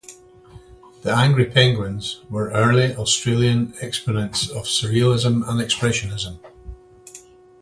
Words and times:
The 1.03 1.11
Angry 1.15 1.45
Penguins 1.45 2.21
were 2.27 2.49
early 2.49 2.95
Australian 2.95 3.75
exponents 3.81 4.49
of 4.49 4.63
surrealism 4.65 5.47
and 5.47 5.61
expressionism. 5.61 6.39